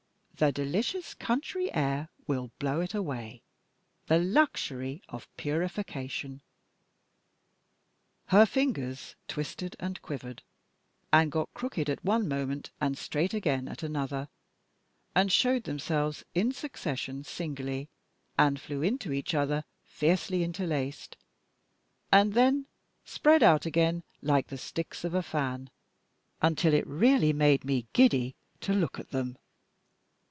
[0.41, 3.43] The delicious country air will blow it away
[4.07, 6.41] the luxury of purification!"
[8.25, 10.41] Her fingers twisted and quivered,
[11.13, 14.29] and got crooked at one moment and straight again at another,
[15.13, 17.87] and showed themselves in succession singly,
[18.35, 21.17] and flew into each other fiercely interlaced,
[22.11, 22.65] and then
[23.05, 25.69] spread out again like the sticks of a fan,
[26.41, 29.37] until it really made me giddy to look at them.